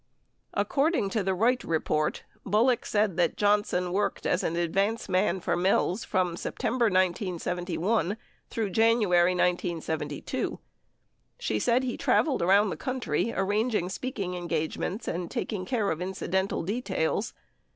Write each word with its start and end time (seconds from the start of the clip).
According 0.55 1.11
to 1.11 1.21
the 1.21 1.35
Wright 1.35 1.63
Report, 1.63 2.23
Bullock 2.43 2.87
said 2.87 3.17
that 3.17 3.37
Johnson 3.37 3.93
worked 3.93 4.25
as 4.25 4.41
an 4.43 4.55
advance 4.55 5.07
man 5.07 5.39
for 5.39 5.55
Mills 5.55 6.03
from 6.05 6.35
September 6.35 6.85
1971 6.85 8.17
through 8.49 8.71
January 8.71 9.35
1972. 9.35 10.57
She 11.37 11.59
said 11.59 11.83
he 11.83 11.97
traveled 11.97 12.41
around 12.41 12.71
the 12.71 12.77
country 12.77 13.31
arranging 13.31 13.89
speaking 13.89 14.35
en 14.35 14.49
gagements 14.49 15.07
and 15.07 15.29
taking 15.29 15.65
care 15.67 15.91
of 15.91 16.01
incidental 16.01 16.63
details. 16.63 17.35